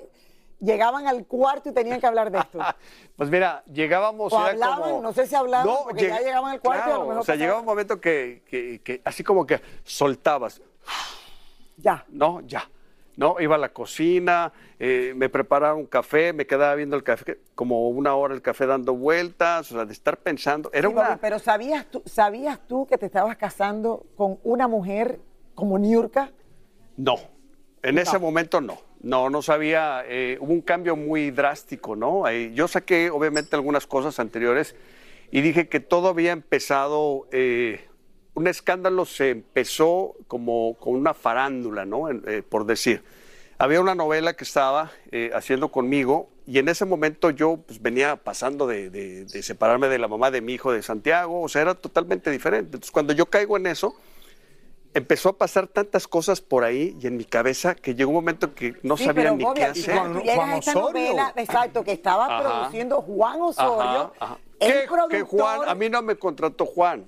llegaban 0.59 1.05
al 1.05 1.25
cuarto 1.27 1.69
y 1.69 1.73
tenían 1.73 1.99
que 1.99 2.07
hablar 2.07 2.31
de 2.31 2.39
esto? 2.39 2.57
Pues 3.15 3.29
mira, 3.29 3.63
llegábamos. 3.71 4.33
O 4.33 4.39
hablaban, 4.39 4.81
como- 4.81 5.01
no 5.03 5.13
sé 5.13 5.27
si 5.27 5.35
hablaban, 5.35 5.75
porque 5.83 6.07
ya 6.07 6.19
llegaban 6.19 6.51
al 6.53 6.59
cuarto 6.61 6.89
y 6.89 6.91
a 6.91 6.93
lo 6.95 7.01
claro, 7.01 7.07
mejor 7.09 7.21
O 7.21 7.23
sea, 7.25 7.35
llegaba 7.35 7.59
un 7.59 7.65
momento 7.65 8.01
que, 8.01 8.41
que- 8.49 8.81
que 8.83 9.01
así 9.05 9.23
como 9.23 9.45
que 9.45 9.61
soltabas. 9.83 10.59
Ya. 11.77 12.03
No, 12.09 12.41
ya. 12.41 12.67
No, 13.15 13.39
iba 13.39 13.53
a 13.55 13.59
la 13.59 13.69
cocina, 13.71 14.51
eh, 14.79 15.13
me 15.15 15.29
preparaba 15.29 15.75
un 15.75 15.85
café, 15.85 16.33
me 16.33 16.47
quedaba 16.47 16.73
viendo 16.73 16.95
el 16.95 17.03
café, 17.03 17.39
como 17.53 17.89
una 17.89 18.15
hora 18.15 18.33
el 18.33 18.41
café 18.41 18.65
dando 18.65 18.95
vueltas, 18.95 19.71
o 19.71 19.75
sea, 19.75 19.85
de 19.85 19.93
estar 19.93 20.17
pensando. 20.17 20.71
Era 20.73 20.87
Sí, 20.89 20.95
una. 20.95 21.17
pero 21.17 21.37
¿sabías 21.37 21.85
tú, 21.85 22.01
¿sabías 22.07 22.59
tú 22.67 22.87
que 22.87 22.97
te 22.97 23.05
estabas 23.05 23.37
casando 23.37 24.03
con 24.17 24.39
una 24.43 24.67
mujer 24.67 25.19
como 25.53 25.77
Niurka? 25.77 26.31
No, 26.97 27.17
en 27.83 27.97
ese 27.99 28.17
momento 28.19 28.61
no. 28.61 28.81
No, 29.01 29.29
no 29.29 29.41
sabía, 29.41 30.03
eh, 30.07 30.37
hubo 30.39 30.53
un 30.53 30.61
cambio 30.61 30.95
muy 30.95 31.29
drástico, 31.31 31.95
¿no? 31.95 32.27
Eh, 32.29 32.51
yo 32.53 32.67
saqué 32.69 33.09
obviamente 33.09 33.55
algunas 33.55 33.85
cosas 33.85 34.17
anteriores 34.19 34.75
y 35.29 35.41
dije 35.41 35.67
que 35.67 35.79
todo 35.81 36.07
había 36.07 36.31
empezado, 36.31 37.27
eh, 37.33 37.81
un 38.33 38.47
escándalo 38.47 39.05
se 39.05 39.29
empezó 39.31 40.15
como 40.27 40.75
con 40.79 40.95
una 40.95 41.13
farándula, 41.13 41.85
¿no? 41.85 42.09
Eh, 42.09 42.43
por 42.47 42.65
decir. 42.65 43.03
Había 43.59 43.79
una 43.81 43.93
novela 43.95 44.33
que 44.33 44.43
estaba 44.43 44.91
eh, 45.11 45.29
haciendo 45.33 45.69
conmigo 45.71 46.29
y 46.47 46.57
en 46.57 46.67
ese 46.69 46.85
momento 46.85 47.29
yo 47.29 47.57
pues, 47.65 47.81
venía 47.81 48.15
pasando 48.17 48.67
de, 48.67 48.89
de- 48.89 49.25
de 49.25 49.43
separarme 49.43 49.87
de 49.89 49.99
la 49.99 50.07
mamá 50.07 50.31
de 50.31 50.41
mi 50.41 50.53
hijo 50.53 50.71
de 50.73 50.81
Santiago, 50.81 51.41
o 51.41 51.47
sea, 51.47 51.61
era 51.61 51.75
totalmente 51.75 52.31
diferente. 52.31 52.67
Entonces 52.77 52.91
cuando 52.91 53.13
yo 53.13 53.27
caigo 53.27 53.55
en 53.55 53.67
eso, 53.67 53.95
empezó 54.93 55.29
a 55.29 55.37
pasar 55.37 55.67
tantas 55.67 56.07
cosas 56.07 56.41
por 56.41 56.63
ahí 56.63 56.95
y 57.01 57.07
en 57.07 57.17
mi 57.17 57.25
cabeza 57.25 57.75
que 57.75 57.95
llegó 57.95 58.09
un 58.11 58.15
momento 58.15 58.53
que 58.53 58.75
no 58.83 58.95
Sí, 58.97 59.05
sabía 59.05 59.23
pero, 59.23 59.35
ni 59.35 59.43
Bobby, 59.43 59.55
qué 59.55 59.61
y 59.61 59.81
hacer. 59.81 59.95
cuando 59.97 60.19
tú 60.19 60.25
llegas 60.25 60.49
a 60.49 60.57
esta 60.57 60.73
novela, 60.73 61.33
exacto, 61.35 61.83
que 61.83 61.91
estaba 61.93 62.25
Ajá. 62.25 62.41
produciendo 62.43 63.01
Juan 63.01 63.41
Osorio, 63.41 63.81
Ajá, 63.81 64.11
ajá. 64.19 64.37
el 64.59 64.71
Que- 64.73 64.79
que 64.81 64.87
productor, 64.87 65.25
Juan, 65.39 65.69
a 65.69 65.75
mí 65.75 65.89
no 65.89 66.01
me 66.01 66.15
contrató 66.15 66.65
Juan. 66.65 67.05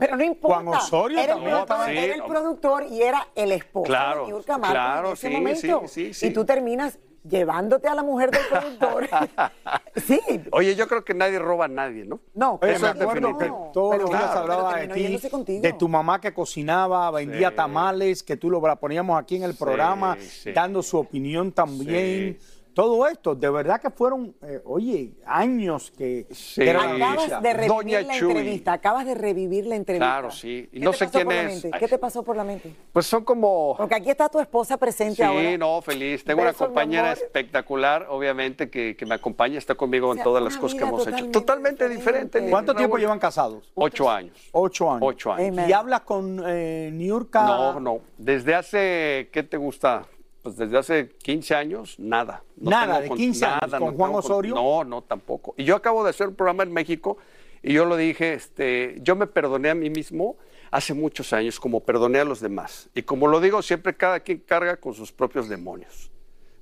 pero 0.00 0.16
no 0.16 0.24
importa. 0.24 0.62
Juan 0.62 0.68
Osorio 0.68 1.18
era 1.20 1.34
el, 1.34 1.38
también 1.38 1.50
productor, 1.54 1.76
estaba. 1.88 1.92
era 1.92 2.14
el 2.14 2.22
productor 2.24 2.82
y 2.90 3.02
era 3.02 3.28
el 3.34 3.52
esposo 3.52 3.84
Claro, 3.84 4.26
de 4.26 4.42
claro, 4.44 5.08
en 5.08 5.12
ese 5.12 5.28
sí, 5.28 5.34
momento. 5.34 5.82
sí, 5.86 5.88
sí, 6.06 6.14
sí. 6.14 6.26
Y 6.28 6.32
tú 6.32 6.44
terminas 6.44 6.98
llevándote 7.28 7.88
a 7.88 7.94
la 7.94 8.02
mujer 8.02 8.30
del 8.30 8.42
productor. 8.50 9.08
sí. 9.96 10.20
Oye, 10.52 10.74
yo 10.76 10.86
creo 10.86 11.04
que 11.04 11.14
nadie 11.14 11.38
roba 11.38 11.64
a 11.64 11.68
nadie, 11.68 12.04
¿no? 12.04 12.20
No, 12.34 12.58
Oye, 12.62 12.72
Eso 12.72 12.82
me 12.82 12.90
es 12.92 13.00
acuerdo 13.00 13.28
que 13.38 13.44
definitivo. 13.44 13.70
todos 13.72 13.90
Pero 13.92 14.02
los 14.02 14.10
días 14.10 14.22
claro, 14.22 14.40
hablaba 14.40 14.76
de 14.76 14.88
ti, 14.88 15.60
de 15.60 15.72
tu 15.72 15.88
mamá 15.88 16.20
que 16.20 16.32
cocinaba, 16.34 17.10
vendía 17.10 17.50
Sí. 17.50 17.56
tamales, 17.56 18.22
que 18.22 18.36
tú 18.36 18.50
lo 18.50 18.60
la 18.66 18.76
poníamos 18.76 19.18
aquí 19.20 19.36
en 19.36 19.42
el 19.44 19.54
programa, 19.54 20.16
sí. 20.20 20.52
dando 20.52 20.82
su 20.82 20.98
opinión 20.98 21.52
también. 21.52 22.38
Todo 22.74 23.06
esto, 23.06 23.34
de 23.34 23.48
verdad 23.50 23.80
que 23.80 23.90
fueron, 23.90 24.34
eh, 24.42 24.60
oye, 24.64 25.12
años 25.24 25.92
que... 25.96 26.26
que 26.56 26.68
era 26.68 26.80
una 26.94 27.12
Acabas 27.12 27.42
de 27.42 27.52
revivir 27.52 27.68
Doña 27.68 28.00
la 28.02 28.14
Chuy. 28.14 28.30
entrevista, 28.30 28.72
acabas 28.72 29.06
de 29.06 29.14
revivir 29.14 29.66
la 29.66 29.76
entrevista. 29.76 30.04
Claro, 30.06 30.30
sí. 30.30 30.68
Y 30.72 30.80
¿Qué 30.80 30.84
no 30.84 30.92
sé 30.92 31.08
quién 31.08 31.30
es. 31.30 31.66
¿Qué 31.78 31.88
te 31.88 31.98
pasó 31.98 32.22
por 32.24 32.36
la 32.36 32.42
mente? 32.44 32.74
Pues 32.92 33.06
son 33.06 33.24
como... 33.24 33.76
Porque 33.76 33.94
aquí 33.94 34.10
está 34.10 34.28
tu 34.28 34.40
esposa 34.40 34.76
presente 34.76 35.16
Sí, 35.16 35.22
ahora. 35.22 35.56
no, 35.56 35.80
feliz. 35.82 36.24
Tengo 36.24 36.40
una 36.42 36.50
Besos, 36.50 36.62
mi 36.62 36.66
compañera 36.66 37.12
espectacular, 37.12 38.06
obviamente, 38.10 38.68
que, 38.70 38.96
que 38.96 39.06
me 39.06 39.14
acompaña, 39.14 39.58
está 39.58 39.74
conmigo 39.76 40.10
en 40.10 40.16
sea, 40.16 40.24
todas 40.24 40.42
las 40.42 40.54
una 40.54 40.60
cosas 40.60 40.78
que 40.78 40.84
hemos 40.84 41.06
hecho. 41.06 41.30
totalmente 41.30 41.54
Totalmente 41.54 41.88
diferente. 41.88 42.50
¿Cuánto 42.50 42.74
tiempo 42.74 42.96
llevan 42.98 43.18
casados? 43.20 43.70
Ocho 43.74 44.10
años. 44.10 44.48
Ocho 44.52 44.90
años. 44.90 45.02
Ocho 45.02 45.32
años. 45.32 45.68
¿Y 45.68 45.72
hablas 45.72 46.00
con 46.00 46.42
eh, 46.46 46.90
Niurka? 46.92 47.44
No, 47.44 47.78
no. 47.78 48.00
Desde 48.18 48.54
hace, 48.54 49.28
¿qué 49.32 49.42
te 49.42 49.56
gusta? 49.56 50.04
Pues 50.44 50.56
desde 50.58 50.76
hace 50.76 51.08
15 51.08 51.54
años, 51.54 51.98
nada. 51.98 52.44
No 52.56 52.70
Nada, 52.70 53.00
de 53.00 53.08
con- 53.08 53.16
15 53.16 53.46
años, 53.46 53.60
nada, 53.62 53.78
¿con 53.78 53.88
no 53.92 53.96
Juan 53.96 54.10
tengo 54.10 54.18
Osorio? 54.18 54.54
No, 54.54 54.84
no, 54.84 55.02
tampoco. 55.02 55.54
Y 55.56 55.64
yo 55.64 55.74
acabo 55.74 56.04
de 56.04 56.10
hacer 56.10 56.28
un 56.28 56.34
programa 56.34 56.62
en 56.64 56.72
México 56.72 57.16
y 57.62 57.72
yo 57.72 57.86
lo 57.86 57.96
dije, 57.96 58.34
este, 58.34 58.98
yo 59.00 59.16
me 59.16 59.26
perdoné 59.26 59.70
a 59.70 59.74
mí 59.74 59.88
mismo 59.88 60.36
hace 60.70 60.92
muchos 60.92 61.32
años, 61.32 61.58
como 61.58 61.80
perdoné 61.80 62.18
a 62.18 62.24
los 62.26 62.40
demás. 62.40 62.90
Y 62.94 63.02
como 63.04 63.26
lo 63.26 63.40
digo, 63.40 63.62
siempre 63.62 63.94
cada 63.96 64.20
quien 64.20 64.38
carga 64.40 64.76
con 64.76 64.92
sus 64.92 65.12
propios 65.12 65.48
demonios. 65.48 66.10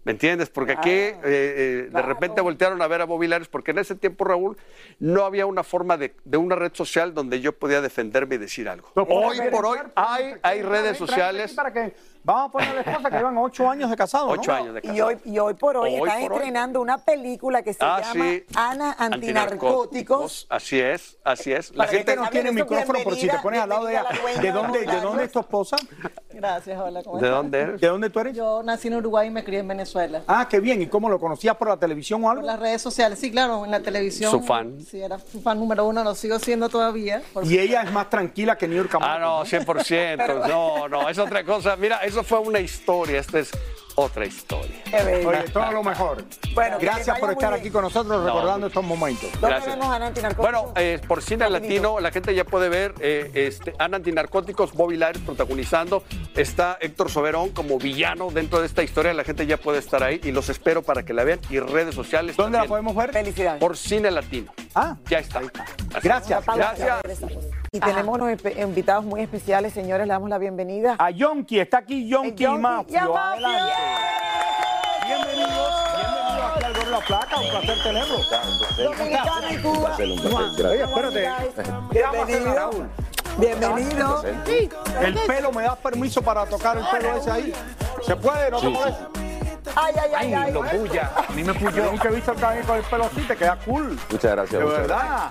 ¿Me 0.05 0.13
entiendes? 0.13 0.49
Porque 0.51 0.73
aquí 0.73 0.91
eh, 0.91 1.17
eh, 1.25 1.89
de 1.93 2.03
repente 2.03 2.41
voltearon 2.41 2.83
a 2.83 2.87
ver 2.89 3.01
a 3.01 3.05
Bobby 3.05 3.29
Lares, 3.29 3.47
porque 3.49 3.71
en 3.71 3.79
ese 3.79 3.95
tiempo, 3.95 4.25
Raúl, 4.25 4.57
no 4.99 5.25
había 5.25 5.47
una 5.47 5.63
forma 5.63 5.97
de, 5.97 6.15
de 6.25 6.37
una 6.39 6.57
red 6.57 6.73
social 6.75 7.15
donde 7.15 7.41
yo 7.41 7.53
podía 7.53 7.81
defenderme 7.81 8.35
y 8.35 8.39
decir 8.39 8.69
algo. 8.69 8.89
Hoy 8.95 9.39
por 9.53 9.65
hoy 9.67 9.79
hay, 9.95 10.35
hay 10.43 10.63
redes 10.63 10.97
sociales. 10.99 11.53
Para 11.55 11.73
que, 11.73 11.95
vamos 12.25 12.49
a 12.49 12.53
ponerle 12.53 12.85
cosas 12.85 13.11
que 13.11 13.17
llevan 13.17 13.39
ocho 13.39 13.69
años 13.71 13.91
de 13.91 13.97
casado, 13.97 14.27
¿no? 14.27 14.33
Ocho 14.33 14.53
años 14.53 14.75
de 14.75 14.81
Y 14.81 14.89
casado. 14.89 15.07
hoy, 15.07 15.17
y 15.25 15.39
hoy 15.39 15.55
por 15.55 15.77
hoy, 15.77 15.91
Hoy 15.95 16.09
estás 16.09 16.23
por 16.23 16.33
hoy. 16.33 16.39
estrenando 16.39 16.81
una 16.81 16.99
película 16.99 17.63
que 17.63 17.73
se 17.75 17.79
Ah, 17.85 18.01
llama 18.03 18.25
sí. 18.25 18.45
Ana 18.55 18.97
Antinarcóticos. 18.99 20.47
Así 20.49 20.81
es, 20.81 21.19
así 21.25 21.53
es. 21.53 21.75
La 21.75 21.87
gente 21.87 22.17
no 22.17 22.29
tiene 22.29 22.53
micrófono, 22.53 22.99
pero 23.05 23.17
si 23.17 23.29
te 23.29 23.39
pones 23.39 23.61
al 23.61 23.69
lado 23.69 23.87
de 23.87 23.93
ella, 23.93 24.05
la 24.35 24.41
¿de 24.43 24.53
dónde, 24.53 24.81
de 24.81 24.87
¿de 24.87 24.93
los 24.93 25.03
dónde 25.03 25.25
es 25.25 25.33
tu 25.33 25.41
esposa? 25.41 25.77
Gracias, 26.33 26.79
hola, 26.81 27.03
¿cómo 27.03 27.19
¿De 27.19 27.27
estás? 27.27 27.37
dónde 27.37 27.61
eres? 27.61 27.81
¿De 27.81 27.87
dónde 27.89 28.11
tú 28.11 28.21
eres? 28.21 28.37
Yo 28.37 28.63
nací 28.63 28.89
en 28.89 28.95
Uruguay 28.95 29.29
y 29.29 29.31
me 29.31 29.45
crié 29.45 29.61
en 29.61 29.69
Venezuela. 29.69 30.23
Ah, 30.27 30.47
qué 30.49 30.61
bien. 30.61 30.81
¿Y 30.83 30.87
cómo 30.87 31.09
lo 31.09 31.21
conocías 31.21 31.57
por 31.57 31.69
la 31.69 31.77
televisión 31.77 32.21
o 32.21 32.25
Por 32.25 32.33
algo? 32.37 32.47
las 32.47 32.59
redes 32.59 32.81
sociales, 32.83 33.19
sí, 33.19 33.31
claro, 33.31 33.65
en 33.65 33.71
la 33.71 33.81
televisión. 33.81 34.31
Su 34.31 34.41
fan. 34.43 34.81
Sí, 34.81 35.01
era 35.01 35.19
su 35.19 35.41
fan 35.43 35.59
número 35.59 35.85
uno, 35.87 36.03
lo 36.03 36.15
sigo 36.15 36.39
siendo 36.39 36.69
todavía. 36.69 37.23
por 37.33 37.45
Y 37.45 37.59
ella 37.59 37.83
es 37.83 37.93
más 37.93 38.09
tranquila 38.11 38.57
que 38.57 38.67
Niurka 38.69 38.99
Ah, 39.01 39.19
no, 39.19 39.45
100%. 39.45 40.43
No, 40.53 40.89
no, 40.89 41.09
es 41.09 41.19
otra 41.19 41.45
cosa. 41.45 41.77
Mira, 41.77 41.99
eso 42.13 42.23
fue 42.23 42.39
una 42.39 42.61
historia. 42.61 43.21
Esta 43.21 43.39
es 43.39 43.51
otra 43.95 44.25
historia. 44.25 44.83
Oye, 44.93 45.45
todo 45.53 45.73
lo 45.73 45.83
mejor. 45.83 46.25
Bueno, 46.55 46.79
Gracias 46.81 47.19
por 47.19 47.31
estar 47.31 47.53
aquí 47.53 47.71
con 47.71 47.83
nosotros 47.83 48.21
No, 48.21 48.27
recordando 48.27 48.67
estos 48.67 48.85
momentos. 48.85 49.31
¿Dónde 49.33 49.49
Gracias. 49.49 49.79
vemos 49.79 49.89
a? 49.95 50.35
Bueno, 50.35 50.73
eh, 50.77 51.01
por 51.07 51.23
cine 51.23 51.49
latino, 51.51 52.01
la 52.01 52.11
gente 52.11 52.35
ya 52.35 52.45
puede 52.45 52.69
ver 52.69 52.95
eh, 53.01 53.31
este, 53.35 53.75
Ana 53.79 53.97
Antinarcóticos, 53.99 54.73
Bobby 54.73 54.97
Lares 54.97 55.23
protagonizando. 55.23 56.05
Está 56.35 56.79
Héctor 56.81 57.11
Soberón 57.11 57.51
como 57.51 57.79
villano 57.79 58.31
dentro 58.31 58.61
de 58.61 58.67
esta 58.67 58.83
historia. 58.83 59.13
La 59.15 59.25
gente 59.25 59.47
ya 59.47 59.57
puede 59.57 59.79
estar 59.79 60.03
ahí 60.03 60.21
y 60.23 60.33
los 60.33 60.49
espero 60.49 60.83
para 60.83 61.05
que 61.05 61.13
la 61.13 61.25
vean. 61.25 61.41
Y 61.51 61.59
redes 61.61 61.95
sociales. 61.95 62.37
¿Dónde 62.37 62.59
la 62.59 62.65
podemos 62.65 62.95
ver? 62.95 63.13
Felicidades. 63.13 63.61
Por 63.61 63.77
cine 63.77 64.11
latino. 64.11 64.53
Ah, 64.75 64.97
Ya 65.09 65.19
está. 65.19 65.41
Así. 65.41 66.09
Gracias. 66.09 66.45
Gracias. 66.47 67.62
Y 67.75 67.81
tenemos 67.81 68.21
unos 68.21 68.39
invitados 68.59 69.03
muy 69.03 69.23
especiales, 69.23 69.73
señores, 69.73 70.07
le 70.07 70.13
damos 70.13 70.29
la 70.29 70.37
bienvenida. 70.37 70.95
A 70.99 71.09
Yonki, 71.09 71.59
está 71.59 71.79
aquí 71.79 72.07
Yonki 72.07 72.45
Yonki 72.45 72.61
Mafio. 72.61 72.93
y 72.93 72.97
a 72.99 73.31
Adelante. 73.31 73.73
Bienvenidos, 75.07 75.73
bienvenidos 75.97 76.53
aquí 76.55 76.65
al 76.65 76.75
Gordo 76.75 76.91
la 76.91 77.01
Placa, 77.01 77.41
un 77.41 77.49
placer 77.49 77.83
tenerlo. 77.83 78.17
Dominicana 78.77 79.53
y 79.53 79.57
Cuba. 79.57 79.97
Oye, 80.69 80.83
espérate. 80.83 81.31
Bienvenido. 81.91 82.55
Raúl. 82.55 82.89
Bienvenido. 83.39 84.23
El 85.01 85.15
pelo, 85.27 85.51
¿me 85.53 85.63
das 85.63 85.79
permiso 85.79 86.21
para 86.21 86.45
tocar 86.45 86.77
el 86.77 86.85
pelo 86.85 87.17
ese 87.17 87.31
ahí? 87.31 87.55
¿Se 88.07 88.15
puede? 88.17 88.51
¿No 88.51 88.61
te 88.61 88.69
molesta? 88.69 89.09
Ay, 89.77 89.95
ay, 89.99 90.11
ay, 90.15 90.35
ay. 90.35 90.53
lo 90.53 90.61
puya. 90.63 91.11
A 91.27 91.33
mí 91.33 91.43
me 91.43 91.55
puyó. 91.55 91.91
Nunca 91.91 92.11
he 92.11 92.15
visto 92.15 92.35
también 92.35 92.67
con 92.67 92.77
el 92.77 92.83
pelo 92.83 93.05
así, 93.05 93.23
te 93.23 93.35
queda 93.35 93.57
cool. 93.65 93.99
Muchas 94.11 94.33
gracias. 94.33 94.61
De 94.61 94.67
verdad. 94.67 95.31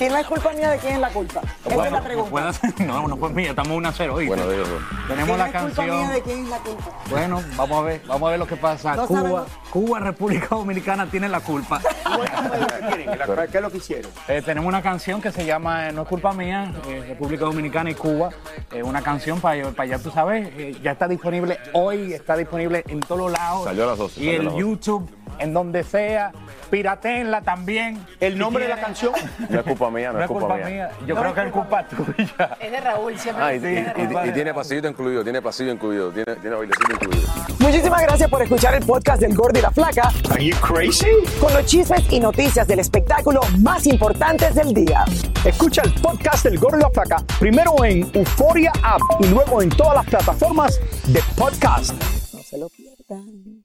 Si 0.00 0.08
no 0.08 0.16
es 0.16 0.26
culpa 0.26 0.50
mía, 0.54 0.70
¿de 0.70 0.78
quién 0.78 0.94
es 0.94 0.98
la 1.00 1.10
culpa? 1.10 1.42
Esa 1.62 1.84
es 1.86 1.92
la 1.92 2.00
pregunta. 2.00 2.52
No, 2.86 3.06
no 3.06 3.18
fue 3.18 3.28
mía, 3.34 3.50
estamos 3.50 3.72
1 3.76 3.86
a 3.86 3.92
0 3.92 4.14
hoy. 4.14 4.28
Bueno, 4.28 4.48
digo, 4.48 4.64
Tenemos 5.06 5.30
Si 5.32 5.36
la 5.36 5.36
no 5.36 5.44
es 5.44 5.62
culpa 5.62 5.82
mía, 5.82 5.92
canción. 5.92 6.12
¿de 6.14 6.22
quién 6.22 6.42
es 6.44 6.48
la 6.48 6.58
culpa? 6.60 6.90
Bueno, 7.10 7.42
vamos 7.54 7.78
a 7.78 7.82
ver, 7.82 8.02
vamos 8.06 8.26
a 8.26 8.30
ver 8.30 8.38
lo 8.38 8.46
que 8.46 8.56
pasa. 8.56 8.96
No 8.96 9.06
Cuba, 9.06 9.20
sabemos. 9.20 9.48
Cuba, 9.68 9.98
República 10.00 10.46
Dominicana 10.52 11.04
tiene 11.10 11.28
la 11.28 11.40
culpa. 11.40 11.82
¿Qué 13.52 13.56
es 13.58 13.62
lo 13.62 13.70
que 13.70 13.76
hicieron? 13.76 14.10
Eh, 14.26 14.40
tenemos 14.42 14.66
una 14.68 14.80
canción 14.80 15.20
que 15.20 15.32
se 15.32 15.44
llama 15.44 15.90
eh, 15.90 15.92
No 15.92 16.02
es 16.02 16.08
culpa 16.08 16.32
mía, 16.32 16.72
eh, 16.88 17.04
República 17.06 17.44
Dominicana 17.44 17.90
y 17.90 17.94
Cuba. 17.94 18.30
Eh, 18.72 18.82
una 18.82 19.02
canción 19.02 19.38
para, 19.38 19.70
para 19.72 19.82
allá, 19.82 19.98
tú 20.02 20.10
sabes, 20.10 20.48
eh, 20.56 20.78
ya 20.82 20.92
está 20.92 21.08
disponible 21.08 21.58
hoy, 21.74 22.14
está 22.14 22.38
disponible 22.38 22.84
en 22.88 23.00
todos 23.00 23.30
lados. 23.30 23.64
Salió 23.64 23.84
a 23.84 23.88
las 23.88 23.98
12, 23.98 24.18
Y 24.22 24.36
12. 24.38 24.56
YouTube, 24.56 25.10
en 25.40 25.52
donde 25.54 25.82
sea. 25.84 26.32
Piratenla 26.70 27.42
también. 27.42 28.06
¿El 28.20 28.38
nombre 28.38 28.62
de 28.62 28.68
la 28.70 28.80
canción? 28.80 29.12
No 29.48 29.58
es 29.58 29.64
culpa 29.66 29.90
mía, 29.90 30.12
no, 30.12 30.20
es 30.22 30.28
culpa, 30.28 30.54
mía. 30.56 30.90
Yo 31.04 31.16
creo 31.16 31.34
que 31.34 31.40
es 31.46 31.52
culpa 31.52 31.84
tuya. 31.88 32.56
Es 32.60 32.70
de 32.70 32.80
Raúl, 32.80 33.18
siempre. 33.18 33.44
Ah, 33.44 33.52
y, 33.52 33.56
es 33.56 33.62
y- 33.64 34.02
y- 34.26 34.28
y 34.28 34.32
tiene 34.32 34.54
pasillito 34.54 34.86
incluido, 34.86 35.24
tiene 35.24 35.42
pasillo 35.42 35.72
incluido, 35.72 36.12
tiene, 36.12 36.36
tiene 36.36 36.54
bailecito 36.54 36.92
incluido. 36.92 37.28
Muchísimas 37.58 38.02
gracias 38.02 38.30
por 38.30 38.42
escuchar 38.42 38.74
el 38.76 38.84
podcast 38.86 39.20
del 39.20 39.34
Gordo 39.34 39.58
y 39.58 39.62
la 39.62 39.70
Flaca. 39.72 40.12
Are 40.30 40.44
you 40.44 40.56
crazy? 40.60 41.08
Con 41.40 41.52
los 41.54 41.64
chismes 41.66 42.04
y 42.12 42.20
noticias 42.20 42.68
del 42.68 42.78
espectáculo 42.78 43.40
más 43.58 43.86
importantes 43.86 44.54
del 44.54 44.72
día. 44.72 45.04
Escucha 45.44 45.82
el 45.82 45.92
podcast 45.94 46.44
del 46.44 46.56
Gordo 46.58 46.78
y 46.78 46.82
la 46.82 46.90
Flaca 46.90 47.16
primero 47.40 47.84
en 47.84 48.08
Euforia 48.14 48.72
App 48.84 49.00
y 49.18 49.26
luego 49.26 49.60
en 49.60 49.70
todas 49.70 49.96
las 49.96 50.06
plataformas 50.06 50.80
de 51.08 51.20
podcast. 51.36 51.94
No 52.32 52.42
se 52.44 52.58
lo 52.58 52.68
pierdan. 52.68 53.64